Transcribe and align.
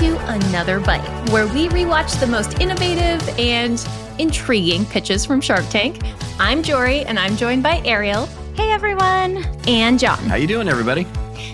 to 0.00 0.16
Another 0.32 0.80
Bite, 0.80 1.28
where 1.28 1.46
we 1.48 1.68
rewatch 1.68 2.18
the 2.20 2.26
most 2.26 2.58
innovative 2.58 3.38
and 3.38 3.86
intriguing 4.18 4.86
pitches 4.86 5.26
from 5.26 5.42
Shark 5.42 5.68
Tank. 5.68 6.00
I'm 6.38 6.62
Jorie, 6.62 7.04
and 7.06 7.18
I'm 7.18 7.36
joined 7.36 7.62
by 7.62 7.82
Ariel. 7.84 8.24
Hey 8.54 8.72
everyone. 8.72 9.44
And 9.68 9.98
Jon. 9.98 10.18
How 10.20 10.36
you 10.36 10.46
doing, 10.46 10.70
everybody? 10.70 11.06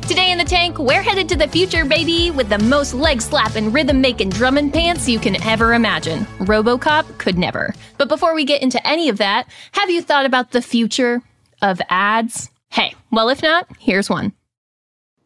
Today 0.02 0.30
in 0.30 0.38
the 0.38 0.44
tank, 0.44 0.78
we're 0.78 1.02
headed 1.02 1.28
to 1.30 1.36
the 1.36 1.48
future, 1.48 1.84
baby, 1.84 2.30
with 2.30 2.48
the 2.48 2.60
most 2.60 2.94
leg 2.94 3.20
slapping, 3.20 3.72
rhythm 3.72 4.00
making 4.00 4.28
drumming 4.28 4.70
pants 4.70 5.08
you 5.08 5.18
can 5.18 5.42
ever 5.42 5.74
imagine. 5.74 6.20
Robocop 6.38 7.18
could 7.18 7.36
never. 7.38 7.74
But 7.98 8.08
before 8.08 8.32
we 8.32 8.44
get 8.44 8.62
into 8.62 8.86
any 8.86 9.08
of 9.08 9.18
that, 9.18 9.48
have 9.72 9.90
you 9.90 10.00
thought 10.00 10.24
about 10.24 10.52
the 10.52 10.62
future 10.62 11.20
of 11.62 11.80
ads? 11.90 12.48
Hey, 12.70 12.94
well, 13.10 13.28
if 13.28 13.42
not, 13.42 13.66
here's 13.80 14.08
one. 14.08 14.34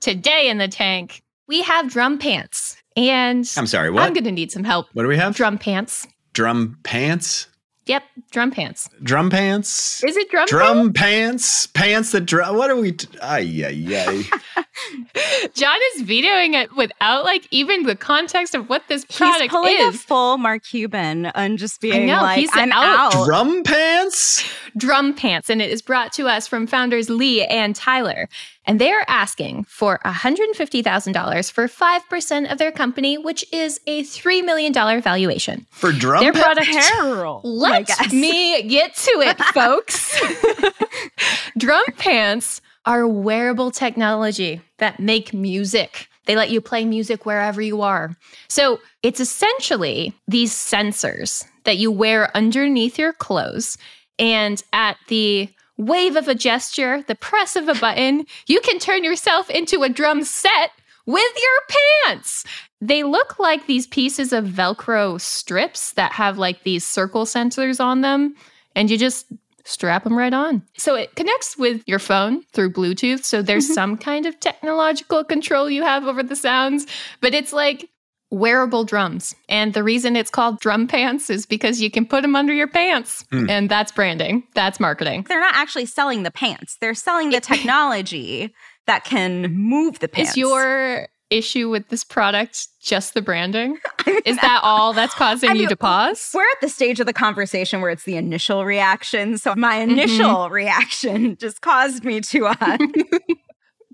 Today 0.01 0.49
in 0.49 0.57
the 0.57 0.69
tank, 0.69 1.21
we 1.47 1.61
have 1.61 1.91
drum 1.91 2.19
pants. 2.19 2.80
And 2.97 3.51
I'm 3.57 3.67
sorry, 3.67 3.91
what? 3.91 4.03
I'm 4.03 4.13
going 4.13 4.25
to 4.25 4.33
need 4.33 4.51
some 4.53 4.65
help. 4.65 4.87
What 4.93 5.03
do 5.03 5.09
we 5.09 5.17
have? 5.17 5.35
Drum 5.35 5.59
pants. 5.59 6.07
Drum 6.33 6.79
pants? 6.83 7.47
Yep, 7.87 8.03
drum 8.31 8.51
pants. 8.53 8.89
Drum 9.03 9.31
pants? 9.31 10.05
Is 10.05 10.17
it 10.17 10.31
drum 10.31 10.47
Drum 10.47 10.93
pants? 10.93 11.67
Pants 11.67 12.13
that 12.13 12.21
drum. 12.21 12.57
What 12.57 12.71
are 12.71 12.77
we? 12.77 12.93
T- 12.93 13.09
ay, 13.21 13.65
ay, 13.67 13.97
ay. 14.57 14.65
Jon 15.55 15.79
is 15.95 16.03
vetoing 16.03 16.55
it 16.55 16.75
without 16.77 17.25
like 17.25 17.49
even 17.51 17.85
the 17.85 17.97
context 17.97 18.55
of 18.55 18.69
what 18.69 18.83
this 18.89 19.05
product 19.07 19.43
He's 19.43 19.51
pulling 19.51 19.77
is. 19.77 19.95
a 19.97 19.99
full 19.99 20.39
Mark 20.39 20.63
Cuban 20.65 21.27
and 21.27 21.59
just 21.59 21.81
being 21.81 22.07
know, 22.07 22.23
like, 22.23 22.39
he's 22.39 22.51
I'm 22.53 22.71
out. 22.71 23.15
out. 23.15 23.25
Drum 23.27 23.63
pants? 23.65 24.45
Drum 24.77 25.15
Pants, 25.15 25.51
and 25.51 25.61
it 25.63 25.71
is 25.71 25.83
brought 25.83 26.13
to 26.15 26.27
us 26.29 26.47
from 26.47 26.67
founders 26.67 27.09
Lee 27.11 27.45
and 27.45 27.75
Tyler. 27.75 28.29
And 28.67 28.81
they 28.81 28.91
are 28.93 29.05
asking 29.09 29.65
for 29.65 29.99
$150,000 30.05 31.53
for 31.53 31.67
5% 31.67 32.53
of 32.53 32.59
their 32.59 32.71
company, 32.73 33.19
which 33.19 33.45
is 33.53 33.81
a 33.87 34.03
$3 34.03 34.45
million 34.45 34.73
valuation. 34.73 35.67
For 35.71 35.93
drum 35.93 36.23
Their 36.23 36.33
pants? 36.33 36.45
product. 36.47 36.71
Peril. 36.95 37.41
I 37.45 37.49
Let 37.49 37.87
guess. 37.87 38.13
me 38.13 38.63
get 38.69 38.95
to 38.97 39.11
it, 39.21 39.39
folks. 39.55 40.21
Drum 41.59 41.85
Pants 41.99 42.61
are 42.87 43.07
wearable 43.07 43.71
technology 43.71 44.61
that 44.79 45.01
make 45.01 45.33
music. 45.35 46.09
They 46.27 46.37
let 46.37 46.51
you 46.51 46.61
play 46.61 46.85
music 46.85 47.27
wherever 47.27 47.61
you 47.61 47.83
are. 47.83 48.15
So 48.49 48.79
it's 49.03 49.21
essentially 49.21 50.15
these 50.29 50.53
sensors 50.53 51.45
that 51.65 51.77
you 51.79 51.91
wear 51.91 52.35
underneath 52.37 52.99
your 52.99 53.13
clothes. 53.13 53.77
And 54.21 54.63
at 54.73 54.99
the 55.09 55.49
wave 55.79 56.15
of 56.15 56.29
a 56.29 56.35
gesture, 56.35 57.03
the 57.09 57.15
press 57.15 57.57
of 57.57 57.69
a 57.69 57.75
button, 57.75 58.27
you 58.47 58.61
can 58.61 58.79
turn 58.79 59.03
yourself 59.03 59.49
into 59.51 59.83
a 59.83 59.89
drum 59.89 60.23
set 60.23 60.71
with 61.07 61.33
your 61.37 61.77
pants. 62.07 62.45
They 62.81 63.03
look 63.03 63.39
like 63.39 63.67
these 63.67 63.87
pieces 63.87 64.33
of 64.33 64.45
Velcro 64.45 65.21
strips 65.21 65.93
that 65.95 66.13
have 66.13 66.39
like 66.39 66.63
these 66.63 66.87
circle 66.87 67.25
sensors 67.25 67.83
on 67.83 68.03
them, 68.03 68.35
and 68.77 68.91
you 68.91 68.99
just 68.99 69.27
strap 69.65 70.05
them 70.05 70.17
right 70.17 70.33
on. 70.33 70.63
So 70.77 70.95
it 70.95 71.15
connects 71.17 71.57
with 71.57 71.83
your 71.87 71.99
phone 71.99 72.43
through 72.53 72.73
Bluetooth. 72.73 73.25
So 73.25 73.43
there's 73.43 73.65
mm-hmm. 73.65 73.75
some 73.75 73.97
kind 73.97 74.27
of 74.27 74.39
technological 74.41 75.25
control 75.25 75.71
you 75.71 75.83
have 75.83 76.05
over 76.05 76.23
the 76.23 76.37
sounds, 76.37 76.87
but 77.21 77.35
it's 77.35 77.53
like 77.53 77.89
wearable 78.31 78.85
drums. 78.85 79.35
And 79.49 79.75
the 79.75 79.83
reason 79.83 80.17
it's 80.17 80.31
called 80.31 80.61
drum 80.61 80.87
pants 80.87 81.31
is 81.31 81.47
because 81.47 81.81
you 81.81 81.91
can 81.91 82.07
put 82.07 82.23
them 82.23 82.37
under 82.37 82.53
your 82.53 82.69
pants. 82.69 83.25
Hmm. 83.31 83.51
And 83.51 83.69
that's 83.69 83.93
branding, 83.93 84.45
that's 84.55 84.79
marketing. 84.81 85.27
They're 85.29 85.41
not 85.41 85.55
actually 85.57 85.87
selling 85.87 86.23
the 86.23 86.31
pants. 86.31 86.77
They're 86.81 86.95
selling 86.95 87.31
the 87.31 87.41
technology 87.53 88.55
that 88.87 89.05
can 89.05 89.53
move 89.55 89.99
the 89.99 90.09
pants. 90.09 90.33
Is 90.33 90.37
your 90.37 91.09
issue 91.29 91.71
with 91.71 91.89
this 91.91 92.03
product 92.03 92.67
just 92.83 93.15
the 93.15 93.23
branding? 93.23 93.79
Is 94.25 94.37
that 94.39 94.61
all 94.65 94.93
that's 94.93 95.15
causing 95.15 95.51
I 95.51 95.53
you 95.53 95.69
to 95.69 95.77
pause? 95.77 96.31
We're 96.35 96.43
at 96.43 96.61
the 96.61 96.69
stage 96.69 96.99
of 96.99 97.07
the 97.07 97.13
conversation 97.13 97.81
where 97.81 97.91
it's 97.93 98.03
the 98.03 98.17
initial 98.17 98.65
reaction. 98.65 99.39
So 99.39 99.55
my 99.57 99.77
Mm-hmm. 99.77 99.91
initial 99.93 100.51
reaction 100.51 101.37
just 101.41 101.61
caused 101.61 102.05
me 102.05 102.21
to 102.21 102.47
uh, 102.47 102.79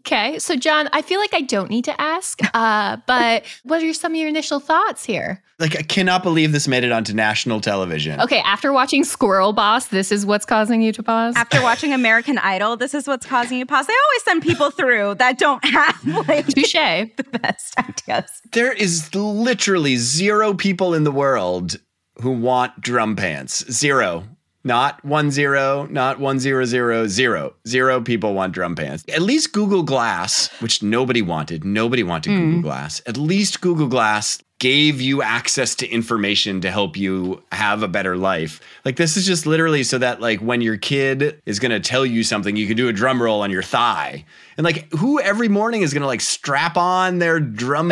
Okay, 0.06 0.38
so 0.38 0.54
Jon, 0.54 0.88
I 0.92 1.02
feel 1.02 1.18
like 1.18 1.34
I 1.34 1.40
don't 1.40 1.68
need 1.68 1.84
to 1.86 2.00
ask, 2.00 2.38
uh, 2.54 2.98
but 3.08 3.44
what 3.64 3.82
are 3.82 3.92
some 3.92 4.12
of 4.12 4.16
your 4.16 4.28
initial 4.28 4.60
thoughts 4.60 5.04
here? 5.04 5.42
Like, 5.58 5.76
I 5.76 5.82
cannot 5.82 6.22
believe 6.22 6.52
this 6.52 6.68
made 6.68 6.84
it 6.84 6.92
onto 6.92 7.12
national 7.12 7.60
television. 7.60 8.20
Okay, 8.20 8.38
after 8.44 8.72
watching 8.72 9.02
Squirrel 9.02 9.52
Boss, 9.52 9.88
this 9.88 10.12
is 10.12 10.24
what's 10.24 10.44
causing 10.46 10.80
you 10.80 10.92
to 10.92 11.02
pause. 11.02 11.34
after 11.34 11.60
watching 11.60 11.92
American 11.92 12.38
Idol. 12.38 12.76
This 12.76 12.94
is 12.94 13.08
what's 13.08 13.26
causing 13.26 13.58
you 13.58 13.64
to 13.64 13.68
pause. 13.68 13.88
They 13.88 13.94
always 13.94 14.22
send 14.22 14.42
people 14.42 14.70
through 14.70 15.16
that 15.16 15.40
don't 15.40 15.64
have 15.64 16.28
like 16.28 16.46
Touche. 16.46 16.72
the 16.72 17.38
best 17.42 17.76
ideas. 17.76 18.30
There 18.52 18.72
is 18.72 19.12
literally 19.12 19.96
zero 19.96 20.54
people 20.54 20.94
in 20.94 21.02
the 21.02 21.10
world 21.10 21.80
who 22.22 22.30
want 22.30 22.80
drum 22.80 23.16
pants. 23.16 23.64
Zero. 23.72 24.24
Not 24.66 25.04
one 25.04 25.30
zero, 25.30 25.86
not 25.92 26.18
one 26.18 26.40
zero 26.40 26.64
zero, 26.64 27.06
zero. 27.06 27.54
Zero 27.68 28.00
people 28.00 28.34
want 28.34 28.52
drum 28.52 28.74
pants. 28.74 29.04
At 29.14 29.22
least 29.22 29.52
Google 29.52 29.84
Glass, 29.84 30.50
which 30.58 30.82
nobody 30.82 31.22
wanted, 31.22 31.64
nobody 31.64 32.02
wanted 32.02 32.32
hmm. 32.32 32.40
Google 32.40 32.62
Glass. 32.62 33.00
At 33.06 33.16
least 33.16 33.60
Google 33.60 33.86
Glass 33.86 34.42
gave 34.66 35.00
you 35.00 35.22
access 35.22 35.76
to 35.76 35.88
information 35.88 36.60
to 36.60 36.72
help 36.72 36.96
you 36.96 37.40
have 37.52 37.84
a 37.84 37.88
better 37.88 38.16
life. 38.16 38.60
Like 38.84 38.96
this 38.96 39.16
is 39.16 39.24
just 39.24 39.46
literally 39.46 39.84
so 39.84 39.96
that 39.98 40.20
like 40.20 40.40
when 40.40 40.60
your 40.60 40.76
kid 40.76 41.40
is 41.46 41.60
going 41.60 41.70
to 41.70 41.78
tell 41.78 42.04
you 42.04 42.24
something, 42.24 42.56
you 42.56 42.66
can 42.66 42.76
do 42.76 42.88
a 42.88 42.92
drum 42.92 43.22
roll 43.22 43.42
on 43.42 43.52
your 43.52 43.62
thigh. 43.62 44.24
And 44.56 44.64
like 44.64 44.90
who 44.92 45.20
every 45.20 45.48
morning 45.48 45.82
is 45.82 45.92
going 45.92 46.00
to 46.00 46.08
like 46.08 46.20
strap 46.20 46.76
on 46.76 47.20
their 47.20 47.38
drum 47.38 47.90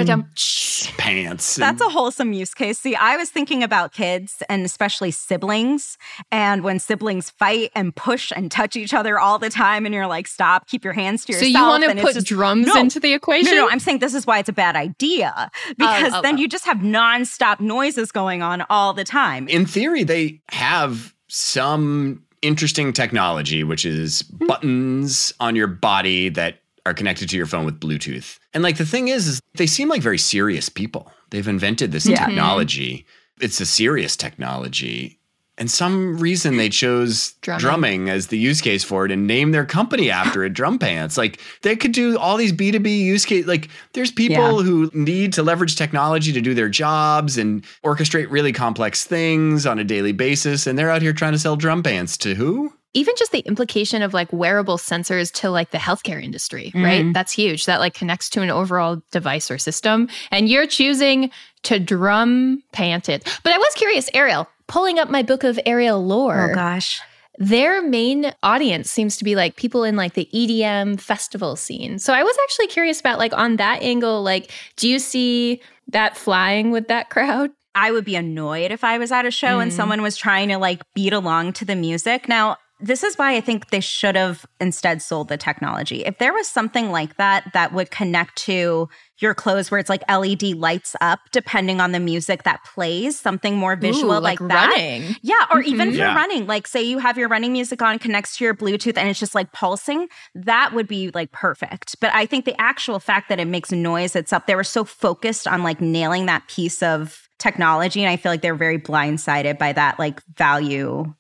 pants? 0.97 1.55
That's 1.55 1.81
a 1.81 1.89
wholesome 1.89 2.33
use 2.33 2.55
case. 2.55 2.79
See, 2.79 2.97
I 2.97 3.17
was 3.17 3.31
thinking 3.31 3.63
about 3.63 3.93
kids 3.93 4.43
and 4.49 4.65
especially 4.65 5.11
siblings. 5.11 5.99
And 6.33 6.65
when 6.65 6.79
siblings 6.79 7.31
fight 7.31 7.71
and 7.75 7.95
push 7.95 8.33
and 8.35 8.51
touch 8.51 8.77
each 8.77 8.95
other 8.95 9.19
all 9.19 9.39
the 9.39 9.51
time, 9.51 9.85
and 9.85 9.95
you're 9.95 10.07
like, 10.07 10.27
stop, 10.27 10.67
keep 10.67 10.83
your 10.83 10.95
hands 10.95 11.25
to 11.27 11.33
yourself. 11.33 11.43
So 11.43 11.49
yourself. 11.49 11.63
you 11.63 11.69
want 11.69 11.85
to 11.85 11.91
and 11.91 11.99
it's 11.99 12.07
put 12.07 12.15
just- 12.15 12.27
drums 12.27 12.67
No. 12.67 12.81
into 12.81 12.99
the 12.99 13.13
equation? 13.13 13.55
No, 13.55 13.67
no, 13.67 13.71
I'm 13.71 13.79
saying 13.79 13.99
this 13.99 14.15
is 14.15 14.27
why 14.27 14.39
it's 14.39 14.49
a 14.49 14.53
bad 14.53 14.75
idea 14.75 15.33
oh, 15.37 15.75
because 15.77 16.15
oh, 16.15 16.23
then 16.23 16.37
oh. 16.37 16.39
you 16.39 16.49
just 16.49 16.64
have 16.65 16.79
nonstop 16.79 17.61
noises 17.61 18.13
going 18.13 18.43
on 18.43 18.65
all 18.71 18.93
the 18.93 19.05
time. 19.05 19.49
in 19.49 19.67
theory, 19.67 20.05
they 20.05 20.41
have 20.51 21.15
some 21.29 22.23
interesting 22.43 22.93
technology, 22.93 23.65
which 23.65 23.85
is 23.85 24.23
hmm. 24.39 24.47
buttons 24.47 25.33
on 25.41 25.57
your 25.57 25.67
body 25.67 26.29
that 26.29 26.61
are 26.87 26.95
connected 26.95 27.29
to 27.31 27.37
your 27.37 27.47
phone 27.47 27.65
with 27.65 27.81
Bluetooth. 27.81 28.39
And 28.53 28.63
like 28.63 28.77
the 28.77 28.85
thing 28.85 29.09
is, 29.09 29.27
is 29.27 29.41
they 29.55 29.67
seem 29.67 29.89
like 29.89 30.03
very 30.03 30.19
serious 30.19 30.69
people. 30.69 31.11
They've 31.31 31.49
invented 31.49 31.93
this 31.93 32.07
Yeah. 32.07 32.27
technology. 32.27 33.07
It's 33.41 33.61
a 33.61 33.67
serious 33.67 34.17
technology. 34.17 35.19
And 35.57 35.71
some 35.71 36.19
reason 36.19 36.57
they 36.57 36.69
chose 36.69 37.35
Drumming. 37.41 37.61
drumming. 37.61 38.11
as 38.11 38.27
the 38.27 38.39
use 38.39 38.61
case 38.61 38.83
for 38.83 39.07
it 39.07 39.13
and 39.13 39.27
name 39.27 39.53
their 39.53 39.65
company 39.65 40.11
after 40.11 40.43
it, 40.45 40.53
Drum 40.53 40.79
Pants. 40.81 41.17
Like 41.17 41.41
they 41.63 41.77
could 41.77 41.93
do 41.93 42.19
all 42.19 42.37
these 42.37 42.53
B2B 42.53 42.99
use 42.99 43.25
case. 43.25 43.47
Like 43.47 43.69
there's 43.93 44.11
people 44.11 44.63
who 44.63 44.91
need 44.93 45.33
to 45.35 45.43
leverage 45.45 45.77
technology 45.77 46.33
to 46.33 46.41
do 46.41 46.55
their 46.55 46.69
jobs 46.69 47.39
and 47.39 47.65
orchestrate 47.85 48.31
really 48.31 48.53
complex 48.53 49.05
things 49.05 49.65
on 49.65 49.79
a 49.79 49.85
daily 49.85 50.13
basis. 50.13 50.67
And 50.67 50.77
they're 50.77 50.91
out 50.91 51.03
here 51.03 51.13
trying 51.13 51.33
to 51.35 51.39
sell 51.39 51.55
drum 51.57 51.83
pants 51.83 52.17
to 52.19 52.35
who? 52.35 52.73
even 52.97 53.13
just 53.19 53.33
the 53.33 53.41
implication 53.41 54.03
of 54.03 54.15
like 54.15 54.33
wearable 54.33 54.79
sensors 54.79 55.33
to 55.33 55.51
like 55.51 55.73
the 55.73 55.79
healthcare 55.79 56.23
industry, 56.23 56.71
right? 56.77 57.05
Mhm. 57.05 57.13
That's 57.13 57.33
huge. 57.33 57.67
That 57.67 57.81
like 57.81 57.93
connects 57.93 58.31
to 58.31 58.41
an 58.41 58.51
overall 58.51 59.03
device 59.11 59.51
or 59.51 59.59
system. 59.59 60.09
And 60.31 60.49
you're 60.49 60.69
choosing 60.69 61.33
to 61.65 61.81
drum 61.81 62.63
pant 62.71 63.09
it. 63.09 63.25
But 63.43 63.53
I 63.53 63.59
was 63.59 63.75
curious, 63.75 64.09
Ariel, 64.15 64.47
pulling 64.67 64.99
up 64.99 65.11
my 65.11 65.23
book 65.23 65.45
of 65.45 65.59
Ariel 65.67 66.05
lore. 66.05 66.51
Oh 66.51 66.55
gosh. 66.55 67.01
their 67.39 67.83
main 67.83 68.33
audience 68.45 68.91
seems 68.91 69.17
to 69.17 69.25
be 69.25 69.35
like 69.35 69.57
people 69.57 69.83
in 69.83 69.97
like 69.97 70.15
the 70.15 70.29
EDM 70.33 71.01
festival 71.01 71.57
scene. 71.57 71.99
So 71.99 72.13
I 72.15 72.23
was 72.23 72.37
actually 72.45 72.69
curious 72.69 73.01
about 73.01 73.19
like 73.19 73.33
on 73.37 73.57
that 73.57 73.83
angle, 73.83 74.23
like, 74.23 74.51
do 74.77 74.89
you 74.89 74.99
see 75.01 75.61
that 75.89 76.17
flying 76.17 76.71
with 76.71 76.87
that 76.89 77.11
crowd? 77.11 77.51
I 77.75 77.91
would 77.91 78.05
be 78.05 78.15
annoyed 78.15 78.71
if 78.71 78.85
I 78.85 78.99
was 78.99 79.11
at 79.11 79.27
a 79.27 79.33
show 79.33 79.59
and 79.59 79.73
Mm. 79.73 79.75
someone 79.75 80.01
was 80.03 80.17
trying 80.17 80.49
to 80.51 80.59
like 80.59 80.83
beat 80.95 81.13
along 81.13 81.55
to 81.55 81.65
the 81.65 81.75
music. 81.75 82.29
Now, 82.29 82.57
this 82.81 83.03
is 83.05 83.17
why 83.17 83.37
I 83.37 83.41
think 83.41 83.71
they 83.71 83.81
should 83.81 84.17
have 84.17 84.45
instead 84.61 85.01
sold 85.01 85.29
the 85.29 85.37
technology. 85.37 86.05
If 86.05 86.19
there 86.19 86.33
was 86.33 86.49
something 86.49 86.91
like 86.91 87.17
that 87.17 87.53
that 87.55 87.73
would 87.73 87.91
connect 87.91 88.37
to 88.45 88.89
your 89.19 89.33
clothes 89.33 89.71
where 89.71 89.79
it's 89.79 89.89
like 89.89 90.03
LED 90.11 90.43
lights 90.57 90.97
up 91.01 91.21
depending 91.31 91.81
on 91.81 91.93
the 91.93 92.01
music 92.01 92.43
that 92.43 92.65
plays, 92.65 93.19
something 93.19 93.57
more 93.57 93.77
visual 93.77 94.17
Ooh, 94.17 94.21
like, 94.21 94.41
that. 94.41 94.71
running. 94.71 95.15
Yeah, 95.23 95.47
or 95.53 95.63
even 95.63 95.89
Mhm. 95.91 95.93
for 95.93 95.99
Yeah. 95.99 96.15
running, 96.17 96.47
like 96.47 96.67
say 96.67 96.83
you 96.83 96.99
have 96.99 97.17
your 97.17 97.29
running 97.29 97.53
music 97.53 97.81
on, 97.81 97.99
connects 98.01 98.37
to 98.39 98.45
your 98.45 98.55
Bluetooth, 98.55 98.99
and 98.99 99.09
it's 99.09 99.21
just 99.21 99.35
like 99.37 99.53
pulsing, 99.53 100.09
that 100.35 100.73
would 100.75 100.89
be 100.89 101.11
like 101.15 101.31
perfect. 101.31 101.95
But 102.01 102.13
I 102.13 102.27
think 102.27 102.45
the 102.45 102.61
actual 102.61 102.99
fact 102.99 103.29
that 103.29 103.39
it 103.39 103.47
makes 103.47 103.71
noise, 103.71 104.17
it's 104.17 104.33
up. 104.33 104.47
They 104.47 104.57
were 104.57 104.65
so 104.65 104.85
focused 104.85 105.47
on 105.47 105.63
like 105.63 105.81
nailing 105.81 106.27
that 106.27 106.49
piece 106.49 106.83
of 106.83 107.29
technology, 107.39 108.03
and 108.03 108.11
I 108.11 108.17
feel 108.17 108.33
like 108.33 108.43
they're 108.43 108.55
very 108.55 108.79
blindsided 108.79 109.59
by 109.59 109.73
that 109.73 109.99
like 109.99 110.21
value 110.37 111.15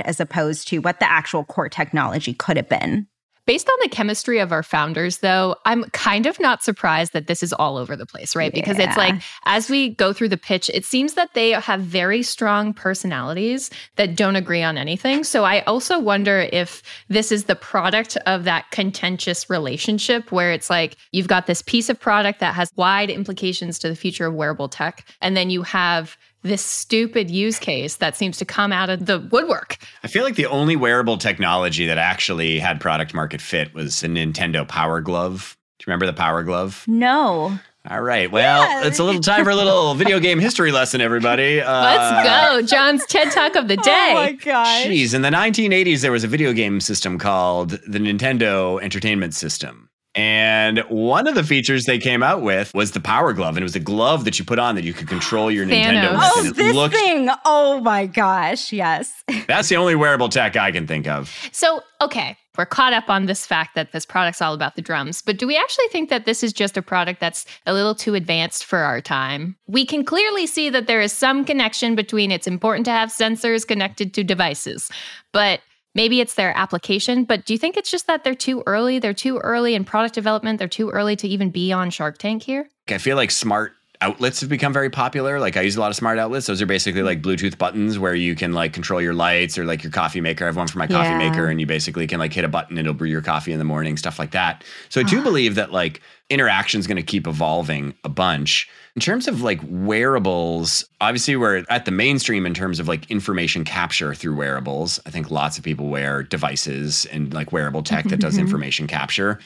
as 0.00 0.20
opposed 0.20 0.68
to 0.68 0.78
what 0.78 1.00
the 1.00 1.10
actual 1.10 1.44
core 1.44 1.68
technology 1.68 2.34
could 2.34 2.56
have 2.56 2.68
been. 2.68 3.06
Based 3.46 3.66
on 3.66 3.78
the 3.80 3.88
chemistry 3.88 4.40
of 4.40 4.52
our 4.52 4.62
founders, 4.62 5.18
though, 5.18 5.56
I'm 5.64 5.84
kind 5.84 6.26
of 6.26 6.38
not 6.38 6.62
surprised 6.62 7.14
that 7.14 7.28
this 7.28 7.42
is 7.42 7.54
all 7.54 7.78
over 7.78 7.96
the 7.96 8.04
place, 8.04 8.36
right? 8.36 8.52
Yeah. 8.54 8.60
Because 8.60 8.78
it's 8.78 8.98
like, 8.98 9.22
as 9.46 9.70
we 9.70 9.94
go 9.94 10.12
through 10.12 10.28
the 10.28 10.36
pitch, 10.36 10.70
it 10.74 10.84
seems 10.84 11.14
that 11.14 11.32
they 11.32 11.52
have 11.52 11.80
very 11.80 12.22
strong 12.22 12.74
personalities 12.74 13.70
that 13.96 14.16
don't 14.16 14.36
agree 14.36 14.62
on 14.62 14.76
anything. 14.76 15.24
So 15.24 15.44
I 15.44 15.62
also 15.62 15.98
wonder 15.98 16.46
if 16.52 16.82
this 17.08 17.32
is 17.32 17.44
the 17.44 17.56
product 17.56 18.18
of 18.26 18.44
that 18.44 18.70
contentious 18.70 19.48
relationship 19.48 20.30
where 20.30 20.52
it's 20.52 20.68
like 20.68 20.98
you've 21.12 21.28
got 21.28 21.46
this 21.46 21.62
piece 21.62 21.88
of 21.88 21.98
product 21.98 22.40
that 22.40 22.54
has 22.54 22.70
wide 22.76 23.08
implications 23.08 23.78
to 23.78 23.88
the 23.88 23.96
future 23.96 24.26
of 24.26 24.34
wearable 24.34 24.68
tech, 24.68 25.08
and 25.22 25.38
then 25.38 25.48
you 25.48 25.62
have 25.62 26.18
this 26.42 26.64
stupid 26.64 27.30
use 27.30 27.58
case 27.58 27.96
that 27.96 28.16
seems 28.16 28.38
to 28.38 28.44
come 28.44 28.72
out 28.72 28.90
of 28.90 29.06
the 29.06 29.18
woodwork. 29.18 29.76
I 30.02 30.08
feel 30.08 30.24
like 30.24 30.36
the 30.36 30.46
only 30.46 30.76
wearable 30.76 31.18
technology 31.18 31.86
that 31.86 31.98
actually 31.98 32.58
had 32.58 32.80
product 32.80 33.14
market 33.14 33.40
fit 33.40 33.74
was 33.74 34.00
the 34.00 34.08
Nintendo 34.08 34.66
Power 34.66 35.00
Glove. 35.00 35.56
Do 35.78 35.84
you 35.84 35.90
remember 35.90 36.06
the 36.06 36.12
Power 36.12 36.42
Glove? 36.42 36.84
No. 36.86 37.58
All 37.88 38.02
right. 38.02 38.30
Well, 38.30 38.62
yeah. 38.62 38.86
it's 38.86 38.98
a 38.98 39.04
little 39.04 39.20
time 39.20 39.44
for 39.44 39.50
a 39.50 39.56
little 39.56 39.94
video 39.94 40.20
game 40.20 40.38
history 40.38 40.72
lesson, 40.72 41.00
everybody. 41.00 41.60
Uh, 41.60 41.82
Let's 41.82 42.28
go. 42.28 42.66
Jon's 42.66 43.06
TED 43.06 43.30
Talk 43.32 43.56
of 43.56 43.68
the 43.68 43.76
day. 43.76 44.10
Oh 44.10 44.14
my 44.14 44.32
gosh. 44.32 44.84
Jeez, 44.84 45.14
in 45.14 45.22
the 45.22 45.30
1980s, 45.30 46.02
there 46.02 46.12
was 46.12 46.22
a 46.22 46.28
video 46.28 46.52
game 46.52 46.80
system 46.80 47.18
called 47.18 47.70
the 47.70 47.98
Nintendo 47.98 48.82
Entertainment 48.82 49.34
System. 49.34 49.87
And 50.18 50.80
one 50.88 51.28
of 51.28 51.36
the 51.36 51.44
features 51.44 51.84
they 51.84 51.98
came 51.98 52.24
out 52.24 52.42
with 52.42 52.74
was 52.74 52.90
the 52.90 52.98
Power 52.98 53.32
Glove, 53.32 53.56
and 53.56 53.62
it 53.62 53.62
was 53.62 53.76
a 53.76 53.80
glove 53.80 54.24
that 54.24 54.36
you 54.36 54.44
put 54.44 54.58
on 54.58 54.74
that 54.74 54.82
you 54.82 54.92
could 54.92 55.06
control 55.06 55.48
your 55.48 55.64
Thanos. 55.64 55.92
Nintendo 55.92 56.12
with. 56.12 56.20
Oh, 56.20 56.52
this 56.56 56.74
looked, 56.74 56.96
thing! 56.96 57.28
Oh 57.44 57.80
my 57.82 58.06
gosh, 58.06 58.72
yes. 58.72 59.22
That's 59.46 59.68
the 59.68 59.76
only 59.76 59.94
wearable 59.94 60.28
tech 60.28 60.56
I 60.56 60.72
can 60.72 60.88
think 60.88 61.06
of. 61.06 61.32
So, 61.52 61.84
okay, 62.00 62.36
we're 62.56 62.66
caught 62.66 62.92
up 62.92 63.08
on 63.08 63.26
this 63.26 63.46
fact 63.46 63.76
that 63.76 63.92
this 63.92 64.04
product's 64.04 64.42
all 64.42 64.54
about 64.54 64.74
the 64.74 64.82
drums, 64.82 65.22
but 65.22 65.38
do 65.38 65.46
we 65.46 65.56
actually 65.56 65.86
think 65.92 66.10
that 66.10 66.24
this 66.24 66.42
is 66.42 66.52
just 66.52 66.76
a 66.76 66.82
product 66.82 67.20
that's 67.20 67.46
a 67.64 67.72
little 67.72 67.94
too 67.94 68.16
advanced 68.16 68.64
for 68.64 68.78
our 68.80 69.00
time? 69.00 69.54
We 69.68 69.86
can 69.86 70.04
clearly 70.04 70.48
see 70.48 70.68
that 70.68 70.88
there 70.88 71.00
is 71.00 71.12
some 71.12 71.44
connection 71.44 71.94
between 71.94 72.32
it's 72.32 72.48
important 72.48 72.86
to 72.86 72.90
have 72.90 73.10
sensors 73.10 73.64
connected 73.64 74.12
to 74.14 74.24
devices, 74.24 74.90
but 75.32 75.60
Maybe 75.94 76.20
it's 76.20 76.34
their 76.34 76.56
application, 76.56 77.24
but 77.24 77.44
do 77.44 77.52
you 77.52 77.58
think 77.58 77.76
it's 77.76 77.90
just 77.90 78.06
that 78.06 78.22
they're 78.22 78.34
too 78.34 78.62
early? 78.66 78.98
They're 78.98 79.14
too 79.14 79.38
early 79.38 79.74
in 79.74 79.84
product 79.84 80.14
development. 80.14 80.58
They're 80.58 80.68
too 80.68 80.90
early 80.90 81.16
to 81.16 81.28
even 81.28 81.50
be 81.50 81.72
on 81.72 81.90
Shark 81.90 82.18
Tank 82.18 82.42
here? 82.42 82.68
I 82.88 82.98
feel 82.98 83.16
like 83.16 83.30
smart 83.30 83.72
outlets 84.00 84.40
have 84.40 84.48
become 84.48 84.72
very 84.72 84.90
popular. 84.90 85.40
Like 85.40 85.56
I 85.56 85.62
use 85.62 85.76
a 85.76 85.80
lot 85.80 85.90
of 85.90 85.96
smart 85.96 86.18
outlets. 86.18 86.46
Those 86.46 86.62
are 86.62 86.66
basically 86.66 87.02
like 87.02 87.20
Bluetooth 87.20 87.58
buttons 87.58 87.98
where 87.98 88.14
you 88.14 88.34
can 88.34 88.52
like 88.52 88.72
control 88.72 89.00
your 89.00 89.14
lights 89.14 89.58
or 89.58 89.64
like 89.64 89.82
your 89.82 89.92
coffee 89.92 90.20
maker. 90.20 90.44
I 90.44 90.46
have 90.46 90.56
one 90.56 90.68
for 90.68 90.78
my 90.78 90.86
coffee 90.86 91.10
yeah. 91.10 91.30
maker 91.30 91.46
and 91.48 91.60
you 91.60 91.66
basically 91.66 92.06
can 92.06 92.18
like 92.18 92.32
hit 92.32 92.44
a 92.44 92.48
button 92.48 92.78
and 92.78 92.86
it'll 92.86 92.96
brew 92.96 93.08
your 93.08 93.22
coffee 93.22 93.52
in 93.52 93.58
the 93.58 93.64
morning, 93.64 93.96
stuff 93.96 94.18
like 94.18 94.30
that. 94.32 94.62
So 94.88 95.00
I 95.00 95.04
do 95.04 95.20
ah. 95.20 95.24
believe 95.24 95.56
that 95.56 95.72
like 95.72 96.00
interaction 96.30 96.78
is 96.78 96.86
going 96.86 96.96
to 96.96 97.02
keep 97.02 97.26
evolving 97.26 97.94
a 98.04 98.08
bunch. 98.08 98.68
In 98.94 99.00
terms 99.00 99.26
of 99.28 99.42
like 99.42 99.60
wearables, 99.64 100.84
obviously 101.00 101.36
we're 101.36 101.64
at 101.68 101.84
the 101.84 101.90
mainstream 101.90 102.46
in 102.46 102.54
terms 102.54 102.80
of 102.80 102.88
like 102.88 103.10
information 103.10 103.64
capture 103.64 104.14
through 104.14 104.36
wearables. 104.36 105.00
I 105.06 105.10
think 105.10 105.30
lots 105.30 105.58
of 105.58 105.64
people 105.64 105.88
wear 105.88 106.22
devices 106.22 107.06
and 107.06 107.32
like 107.32 107.52
wearable 107.52 107.82
tech 107.82 108.06
that 108.06 108.20
does 108.20 108.38
information 108.38 108.86
capture 108.86 109.38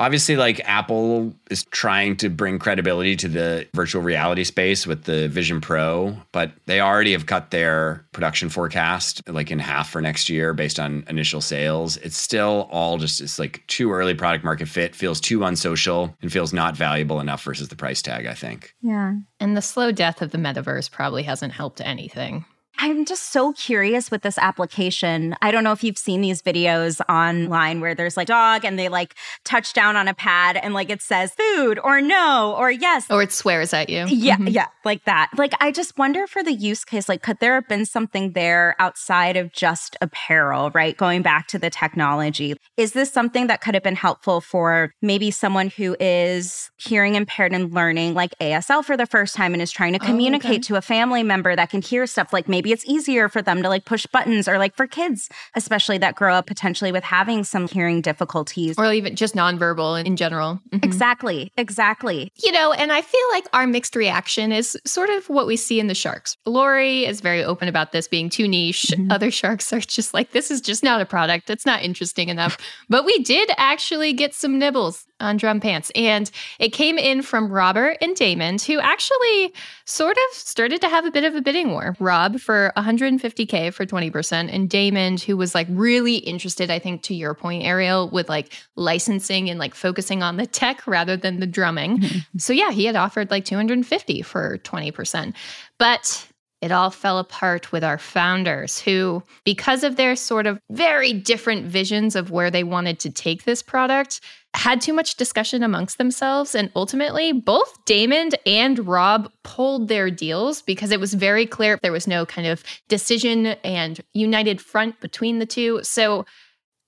obviously 0.00 0.36
like 0.36 0.60
apple 0.64 1.32
is 1.50 1.64
trying 1.66 2.16
to 2.16 2.28
bring 2.28 2.58
credibility 2.58 3.14
to 3.14 3.28
the 3.28 3.68
virtual 3.74 4.02
reality 4.02 4.42
space 4.42 4.86
with 4.86 5.04
the 5.04 5.28
vision 5.28 5.60
pro 5.60 6.16
but 6.32 6.50
they 6.66 6.80
already 6.80 7.12
have 7.12 7.26
cut 7.26 7.52
their 7.52 8.04
production 8.12 8.48
forecast 8.48 9.22
like 9.28 9.50
in 9.50 9.58
half 9.58 9.90
for 9.90 10.00
next 10.00 10.28
year 10.28 10.52
based 10.52 10.78
on 10.78 11.04
initial 11.08 11.40
sales. 11.40 11.96
It's 11.98 12.16
still 12.16 12.68
all 12.70 12.98
just 12.98 13.20
it's 13.20 13.38
like 13.38 13.62
too 13.66 13.92
early 13.92 14.14
product 14.14 14.44
market 14.44 14.68
fit 14.68 14.94
feels 14.94 15.20
too 15.20 15.44
unsocial 15.44 16.14
and 16.20 16.32
feels 16.32 16.52
not 16.52 16.76
valuable 16.76 17.20
enough 17.20 17.42
versus 17.42 17.68
the 17.68 17.76
price 17.76 18.02
tag 18.02 18.26
i 18.26 18.34
think. 18.34 18.74
Yeah. 18.82 19.14
And 19.38 19.56
the 19.56 19.62
slow 19.62 19.92
death 19.92 20.22
of 20.22 20.32
the 20.32 20.38
metaverse 20.38 20.90
probably 20.90 21.22
hasn't 21.22 21.52
helped 21.52 21.80
anything 21.80 22.44
I'm 22.82 23.04
just 23.04 23.30
so 23.30 23.52
curious 23.52 24.10
with 24.10 24.22
this 24.22 24.38
application. 24.38 25.36
I 25.42 25.50
don't 25.50 25.64
know 25.64 25.72
if 25.72 25.84
you've 25.84 25.98
seen 25.98 26.22
these 26.22 26.40
videos 26.40 26.98
online 27.10 27.80
where 27.82 27.94
there's 27.94 28.16
like 28.16 28.28
dog 28.28 28.64
and 28.64 28.78
they 28.78 28.88
like 28.88 29.14
touch 29.44 29.74
down 29.74 29.96
on 29.96 30.08
a 30.08 30.14
pad 30.14 30.56
and 30.56 30.72
like 30.72 30.88
it 30.88 31.02
says 31.02 31.32
food 31.32 31.78
or 31.84 32.00
no 32.00 32.54
or 32.56 32.70
yes. 32.70 33.04
Or 33.10 33.22
it 33.22 33.32
swears 33.32 33.74
at 33.74 33.90
you. 33.90 34.06
Yeah, 34.08 34.36
mm-hmm. 34.36 34.48
yeah, 34.48 34.68
like 34.86 35.04
that. 35.04 35.28
Like 35.36 35.52
I 35.60 35.72
just 35.72 35.98
wonder 35.98 36.26
for 36.26 36.42
the 36.42 36.54
use 36.54 36.86
case, 36.86 37.06
like 37.06 37.22
could 37.22 37.38
there 37.38 37.52
have 37.52 37.68
been 37.68 37.84
something 37.84 38.32
there 38.32 38.76
outside 38.78 39.36
of 39.36 39.52
just 39.52 39.98
apparel, 40.00 40.70
right? 40.70 40.96
Going 40.96 41.20
back 41.20 41.48
to 41.48 41.58
the 41.58 41.68
technology. 41.68 42.56
Is 42.78 42.92
this 42.92 43.12
something 43.12 43.46
that 43.48 43.60
could 43.60 43.74
have 43.74 43.82
been 43.82 43.94
helpful 43.94 44.40
for 44.40 44.94
maybe 45.02 45.30
someone 45.30 45.68
who 45.68 45.96
is 46.00 46.70
hearing 46.78 47.14
impaired 47.14 47.52
and 47.52 47.74
learning 47.74 48.14
like 48.14 48.34
ASL 48.38 48.82
for 48.82 48.96
the 48.96 49.06
first 49.06 49.34
time 49.34 49.52
and 49.52 49.60
is 49.60 49.70
trying 49.70 49.92
to 49.92 49.98
communicate 49.98 50.50
oh, 50.50 50.54
okay. 50.54 50.58
to 50.60 50.76
a 50.76 50.82
family 50.82 51.22
member 51.22 51.54
that 51.54 51.68
can 51.68 51.82
hear 51.82 52.06
stuff 52.06 52.32
like 52.32 52.48
maybe 52.48 52.69
it's 52.72 52.84
easier 52.86 53.28
for 53.28 53.42
them 53.42 53.62
to 53.62 53.68
like 53.68 53.84
push 53.84 54.06
buttons 54.06 54.48
or 54.48 54.58
like 54.58 54.74
for 54.76 54.86
kids, 54.86 55.28
especially 55.54 55.98
that 55.98 56.14
grow 56.14 56.34
up 56.34 56.46
potentially 56.46 56.92
with 56.92 57.04
having 57.04 57.44
some 57.44 57.68
hearing 57.68 58.00
difficulties 58.00 58.76
or 58.78 58.92
even 58.92 59.16
just 59.16 59.34
nonverbal 59.34 60.04
in 60.04 60.16
general. 60.16 60.60
Mm-hmm. 60.70 60.84
Exactly. 60.84 61.52
Exactly. 61.56 62.32
You 62.42 62.52
know, 62.52 62.72
and 62.72 62.92
I 62.92 63.02
feel 63.02 63.20
like 63.32 63.46
our 63.52 63.66
mixed 63.66 63.96
reaction 63.96 64.52
is 64.52 64.76
sort 64.84 65.10
of 65.10 65.28
what 65.28 65.46
we 65.46 65.56
see 65.56 65.80
in 65.80 65.86
the 65.86 65.94
sharks. 65.94 66.36
Lori 66.46 67.04
is 67.06 67.20
very 67.20 67.44
open 67.44 67.68
about 67.68 67.92
this 67.92 68.08
being 68.08 68.28
too 68.30 68.48
niche. 68.48 68.86
Mm-hmm. 68.90 69.10
Other 69.12 69.30
sharks 69.30 69.72
are 69.72 69.80
just 69.80 70.14
like, 70.14 70.32
this 70.32 70.50
is 70.50 70.60
just 70.60 70.82
not 70.82 71.00
a 71.00 71.06
product. 71.06 71.50
It's 71.50 71.66
not 71.66 71.82
interesting 71.82 72.28
enough. 72.28 72.58
but 72.88 73.04
we 73.04 73.18
did 73.22 73.50
actually 73.56 74.12
get 74.12 74.34
some 74.34 74.58
nibbles 74.58 75.06
on 75.20 75.36
drum 75.36 75.60
pants. 75.60 75.90
And 75.94 76.30
it 76.58 76.70
came 76.70 76.98
in 76.98 77.22
from 77.22 77.52
Robert 77.52 77.98
and 78.00 78.16
Daymond, 78.16 78.64
who 78.64 78.80
actually 78.80 79.52
sort 79.84 80.16
of 80.16 80.36
started 80.36 80.80
to 80.80 80.88
have 80.88 81.04
a 81.04 81.10
bit 81.10 81.24
of 81.24 81.34
a 81.34 81.40
bidding 81.40 81.70
war. 81.70 81.96
Rob 82.00 82.40
for 82.40 82.59
150K 82.76 83.72
for 83.72 83.84
20%, 83.84 84.52
and 84.52 84.68
Daymond, 84.68 85.22
who 85.22 85.36
was 85.36 85.54
like 85.54 85.66
really 85.70 86.16
interested, 86.16 86.70
I 86.70 86.78
think, 86.78 87.02
to 87.02 87.14
your 87.14 87.34
point, 87.34 87.64
Ariel, 87.64 88.08
with 88.10 88.28
like 88.28 88.52
licensing 88.76 89.50
and 89.50 89.58
like 89.58 89.74
focusing 89.74 90.22
on 90.22 90.36
the 90.36 90.46
tech 90.46 90.86
rather 90.86 91.16
than 91.16 91.40
the 91.40 91.46
drumming. 91.46 91.98
Mm-hmm. 91.98 92.38
So 92.38 92.52
yeah, 92.52 92.70
he 92.70 92.84
had 92.84 92.96
offered 92.96 93.30
like 93.30 93.44
250 93.44 94.22
for 94.22 94.58
20%. 94.58 95.34
But 95.78 96.29
it 96.60 96.72
all 96.72 96.90
fell 96.90 97.18
apart 97.18 97.72
with 97.72 97.82
our 97.82 97.96
founders, 97.96 98.78
who, 98.78 99.22
because 99.44 99.82
of 99.82 99.96
their 99.96 100.14
sort 100.14 100.46
of 100.46 100.60
very 100.70 101.12
different 101.12 101.66
visions 101.66 102.14
of 102.14 102.30
where 102.30 102.50
they 102.50 102.64
wanted 102.64 102.98
to 103.00 103.10
take 103.10 103.44
this 103.44 103.62
product, 103.62 104.20
had 104.54 104.80
too 104.80 104.92
much 104.92 105.16
discussion 105.16 105.62
amongst 105.62 105.96
themselves. 105.96 106.54
And 106.54 106.70
ultimately, 106.76 107.32
both 107.32 107.72
Daymond 107.86 108.34
and 108.44 108.86
Rob 108.86 109.30
pulled 109.42 109.88
their 109.88 110.10
deals 110.10 110.60
because 110.60 110.90
it 110.90 111.00
was 111.00 111.14
very 111.14 111.46
clear 111.46 111.78
there 111.82 111.92
was 111.92 112.06
no 112.06 112.26
kind 112.26 112.46
of 112.46 112.62
decision 112.88 113.46
and 113.46 114.00
united 114.12 114.60
front 114.60 115.00
between 115.00 115.38
the 115.38 115.46
two. 115.46 115.80
So, 115.82 116.26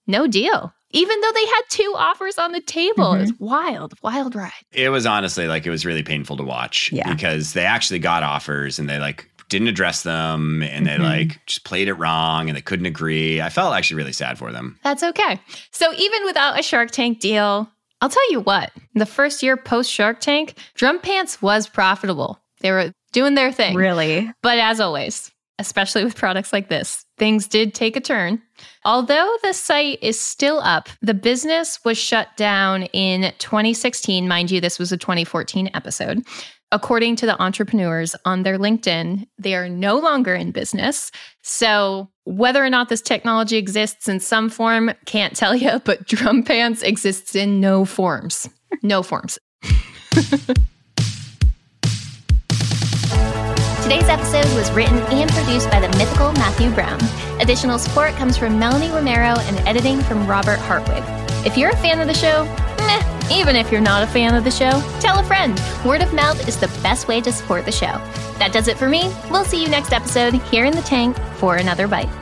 no 0.07 0.27
deal. 0.27 0.75
Even 0.95 1.21
though 1.23 1.33
they 1.33 1.47
had 1.47 1.63
two 1.71 1.95
offers 1.97 2.37
on 2.37 2.53
the 2.53 2.61
table, 2.61 3.05
mm-hmm. 3.05 3.19
it 3.19 3.21
was 3.21 3.33
wild, 3.39 3.95
wild 4.03 4.35
ride. 4.35 4.53
It 4.73 4.91
was 4.91 5.07
honestly 5.07 5.47
like 5.47 5.65
it 5.65 5.71
was 5.71 5.87
really 5.87 6.03
painful 6.03 6.37
to 6.37 6.43
watch 6.43 6.93
yeah. 6.93 7.11
because 7.11 7.55
they 7.55 7.65
actually 7.65 8.01
got 8.01 8.23
offers 8.23 8.79
and 8.79 8.91
they 8.91 8.99
like 8.99 9.31
didn't 9.53 9.69
address 9.69 10.03
them 10.03 10.63
and 10.63 10.87
mm-hmm. 10.87 11.03
they 11.03 11.09
like 11.09 11.47
just 11.47 11.65
played 11.65 11.87
it 11.87 11.95
wrong 11.95 12.49
and 12.49 12.57
they 12.57 12.63
couldn't 12.63 12.87
agree. 12.87 13.41
I 13.41 13.51
felt 13.51 13.75
actually 13.75 13.99
really 13.99 14.15
sad 14.15 14.39
for 14.39 14.51
them. 14.51 14.79
That's 14.83 15.03
okay. 15.03 15.39
So 15.71 15.93
even 15.93 16.25
without 16.25 16.59
a 16.59 16.63
Shark 16.63 16.91
Tank 16.91 17.21
deal, 17.21 17.71
I'll 18.01 18.09
tell 18.09 18.33
you 18.33 18.41
what, 18.41 18.73
the 18.95 19.07
first 19.07 19.43
year 19.43 19.59
post 19.59 19.93
Shark 19.93 20.21
Tank, 20.21 20.55
Drum 20.75 20.99
Pants 21.01 21.43
was 21.43 21.69
profitable. 21.69 22.41
They 22.61 22.71
were 22.71 22.93
doing 23.13 23.35
their 23.35 23.53
thing. 23.53 23.77
Really? 23.77 24.33
But 24.43 24.59
as 24.59 24.81
always, 24.81 25.31
especially 25.59 26.03
with 26.03 26.17
products 26.17 26.53
like 26.53 26.69
this, 26.69 27.05
things 27.19 27.47
did 27.47 27.75
take 27.75 27.95
a 27.95 28.01
turn. 28.01 28.41
Although 28.87 29.37
the 29.43 29.53
site 29.53 29.99
is 30.03 30.19
still 30.19 30.61
up, 30.61 30.89
the 31.03 31.15
business 31.15 31.79
was 31.85 31.99
shut 31.99 32.29
down 32.39 32.85
in 32.85 33.33
2016. 33.39 34.27
Mind 34.27 34.51
you, 34.51 34.63
this 34.63 34.79
was 34.79 34.93
a 34.93 34.97
2014 34.97 35.71
episode. 35.75 36.25
According 36.73 37.17
to 37.17 37.27
the 37.27 37.41
entrepreneurs 37.41 38.17
on 38.25 38.45
their 38.45 38.59
LinkedIn, 38.59 39.27
they 39.37 39.55
are 39.55 39.69
no 39.69 39.99
longer 39.99 40.35
in 40.35 40.53
business. 40.53 41.11
So, 41.43 42.09
whether 42.25 42.65
or 42.65 42.71
not 42.71 42.89
this 42.89 43.03
technology 43.03 43.59
exists 43.59 44.09
in 44.09 44.21
some 44.21 44.49
form, 44.49 44.91
can't 45.05 45.37
tell 45.37 45.55
you, 45.55 45.83
but 45.85 46.07
Drum 46.07 46.43
Pants 46.43 46.83
exists 46.83 47.35
in 47.35 47.61
no 47.61 47.85
forms. 47.85 48.49
No 48.83 49.03
forms. 49.03 49.39
Today's 53.83 54.09
episode 54.09 54.49
was 54.57 54.71
written 54.71 54.97
and 54.97 55.31
produced 55.31 55.71
by 55.71 55.79
the 55.79 55.95
mythical 55.99 56.33
Matthew 56.33 56.71
Brown. 56.71 56.99
Additional 57.39 57.79
support 57.79 58.15
comes 58.15 58.39
from 58.39 58.59
Melanie 58.59 58.91
Romero 58.91 59.39
and 59.41 59.59
editing 59.69 60.01
from 60.01 60.27
Robert 60.27 60.59
Hartwig. 60.61 61.05
If 61.45 61.59
you're 61.59 61.71
a 61.71 61.77
fan 61.77 62.01
of 62.01 62.07
the 62.07 62.15
show, 62.15 62.45
even 63.33 63.57
if 63.57 63.73
you're 63.73 63.81
not 63.81 64.03
a 64.03 64.07
fan 64.07 64.35
of 64.35 64.45
the 64.45 64.51
show, 64.51 64.83
tell 65.01 65.19
a 65.19 65.25
friend. 65.25 65.61
Word 65.85 66.03
of 66.03 66.13
mouth 66.13 66.47
is 66.47 66.59
the 66.59 66.69
best 66.83 67.09
way 67.09 67.21
to 67.21 67.33
support 67.33 67.65
the 67.65 67.73
show. 67.73 67.99
That 68.39 68.53
does 68.53 68.69
it 68.69 68.79
for 68.79 68.89
me. 68.89 69.13
We'll 69.31 69.45
see 69.45 69.63
you 69.63 69.69
next 69.69 69.93
episode 69.93 70.35
here 70.35 70.65
in 70.65 70.75
the 70.75 70.83
tank 70.83 71.17
for 71.37 71.57
another 71.57 71.89
bite. 71.89 72.22